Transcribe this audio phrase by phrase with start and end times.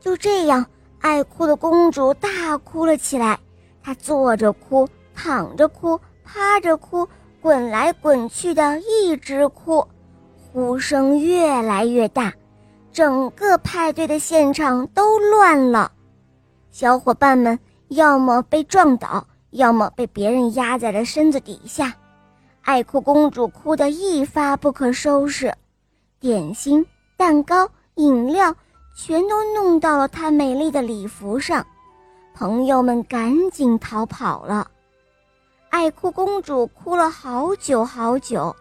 [0.00, 0.66] 就这样，
[1.00, 3.38] 爱哭的公主大哭了起来。
[3.82, 7.08] 她坐着哭，躺着哭，趴着哭，
[7.40, 9.86] 滚来滚去的，一直哭，
[10.36, 12.32] 呼声越来越大，
[12.92, 15.92] 整个派对的现场都乱了。
[16.70, 17.58] 小伙伴们
[17.88, 21.94] 要么被撞倒，要么被别人压在了身子底下。
[22.62, 25.54] 爱哭公主哭得一发不可收拾，
[26.20, 26.84] 点心、
[27.16, 28.54] 蛋糕、饮料
[29.00, 31.64] 全都弄到了她美丽的礼服上。
[32.34, 34.68] 朋友们赶紧逃跑了。
[35.70, 38.54] 爱哭公主哭了好久好久，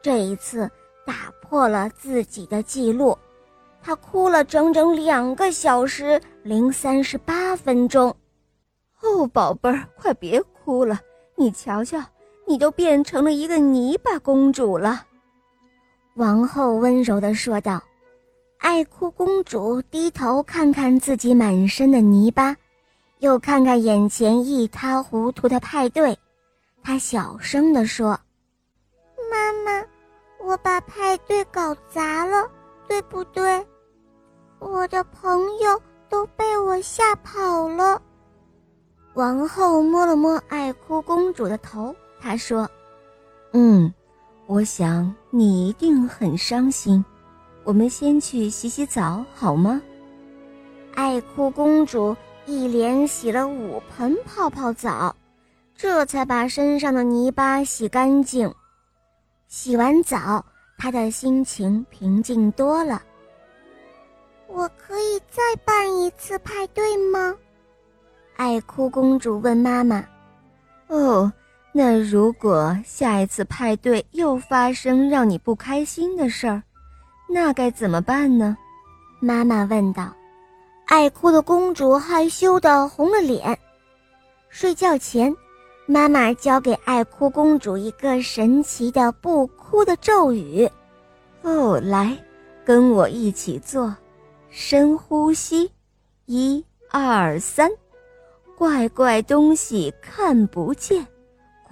[0.00, 0.70] 这一次
[1.04, 3.18] 打破了自己的记录，
[3.82, 8.14] 她哭了整整两个小时零三十八分钟。
[9.00, 11.00] 哦，宝贝儿，快别哭了，
[11.34, 12.00] 你瞧瞧。
[12.46, 15.04] 你都变成了一个泥巴公主了，
[16.14, 17.80] 王后温柔地说道。
[18.60, 22.54] 爱哭公主低头看看自己满身的泥巴，
[23.20, 26.16] 又看看眼前一塌糊涂的派对，
[26.82, 28.08] 她小声地说
[29.30, 29.82] ：“妈妈，
[30.46, 32.46] 我把派对搞砸了，
[32.86, 33.66] 对不对？
[34.58, 38.00] 我的朋友都被我吓跑了。”
[39.14, 41.96] 王后摸了摸爱哭公主的头。
[42.20, 42.68] 她说
[43.52, 43.90] ：“嗯，
[44.46, 47.02] 我想你一定很伤心。
[47.64, 49.80] 我们先去洗洗澡好吗？”
[50.94, 55.14] 爱哭公主一连洗了五盆泡泡澡，
[55.76, 58.52] 这才把身上的泥巴洗干净。
[59.48, 60.44] 洗完澡，
[60.76, 63.02] 她的心情平静多了。
[64.46, 67.34] 我可以再办一次派对吗？
[68.36, 70.04] 爱哭公主问妈妈。
[70.88, 71.32] “哦。”
[71.72, 76.60] 那如果下一次派对又发生让你不开心的事儿，
[77.32, 78.56] 那该怎么办呢？
[79.20, 80.12] 妈妈问道。
[80.86, 83.56] 爱哭的公主害羞的红了脸。
[84.48, 85.32] 睡觉前，
[85.86, 90.68] 妈妈教给爱哭公主一个神奇的不哭的咒语。
[91.42, 92.18] 哦，来，
[92.64, 93.94] 跟我一起做，
[94.50, 95.70] 深呼吸，
[96.26, 97.70] 一二三，
[98.58, 101.06] 怪怪东西看不见。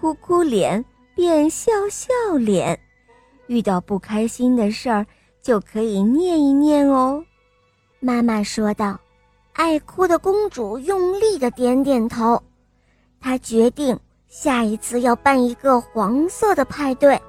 [0.00, 0.84] 哭哭脸
[1.16, 2.08] 变笑笑
[2.38, 2.78] 脸，
[3.48, 5.04] 遇到不开心的事儿
[5.42, 7.24] 就可以念一念哦。
[8.00, 8.98] 妈妈说道。
[9.54, 12.40] 爱哭的公主用力的点点头，
[13.20, 17.20] 她决定下一次要办一个黄色的派对。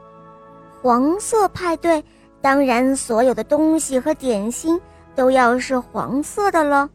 [0.80, 2.03] 黄色派对，
[2.40, 4.80] 当然所有的东西和点心
[5.16, 6.88] 都要是黄色的了。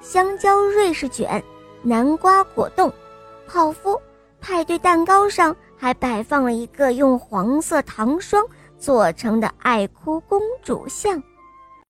[0.00, 1.42] 香蕉瑞士卷、
[1.82, 2.92] 南瓜果冻、
[3.48, 4.00] 泡芙。
[4.40, 8.44] 派对蛋糕上还摆放了一个用黄色糖霜
[8.82, 11.22] 做成的爱哭公主像。